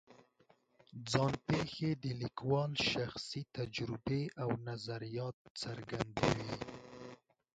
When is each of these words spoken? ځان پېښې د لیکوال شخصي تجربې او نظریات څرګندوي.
ځان 1.11 1.33
پېښې 1.47 1.89
د 2.03 2.05
لیکوال 2.21 2.71
شخصي 2.91 3.41
تجربې 3.57 4.23
او 4.41 4.49
نظریات 4.67 5.37
څرګندوي. 5.61 6.53